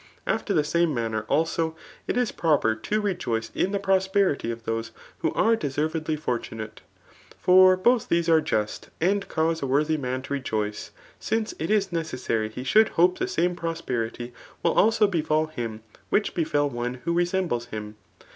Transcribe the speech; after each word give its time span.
After 0.25 0.51
the 0.51 0.63
same 0.63 0.95
manner, 0.95 1.25
also, 1.29 1.75
it 2.07 2.17
is 2.17 2.31
proper 2.31 2.73
to 2.73 2.99
rejoice 2.99 3.51
in 3.53 3.71
the 3.71 3.77
prosperity 3.77 4.49
of 4.49 4.63
those 4.63 4.89
who 5.19 5.31
are 5.35 5.55
deservedly 5.55 6.15
for 6.15 6.39
tunate. 6.39 6.79
For 7.37 7.77
both 7.77 8.09
these 8.09 8.27
are 8.27 8.41
just, 8.41 8.89
and 8.99 9.27
cause 9.29 9.61
a 9.61 9.67
worthy 9.67 9.97
man 9.97 10.23
to 10.23 10.33
rejoice; 10.33 10.89
since 11.19 11.53
it 11.59 11.69
is 11.69 11.91
necessary 11.91 12.49
he 12.49 12.63
should 12.63 12.89
hope 12.97 13.19
the 13.19 13.27
same 13.27 13.55
prosperity 13.55 14.33
will 14.63 14.73
also 14.73 15.07
befalhim 15.07 15.81
which 16.09 16.33
befel 16.33 16.67
one 16.67 16.95
who 17.03 17.13
resembles 17.13 17.67
him. 17.67 17.95